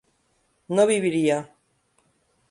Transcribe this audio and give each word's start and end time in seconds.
no 0.67 0.87
viviría 0.87 1.39